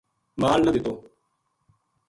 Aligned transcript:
مال 0.41 0.59
نہ 0.65 0.71
دِتو 0.75 0.93